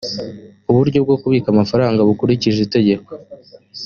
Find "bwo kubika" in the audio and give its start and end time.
1.05-1.47